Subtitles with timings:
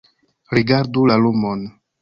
[0.55, 1.65] Rigardu la lumon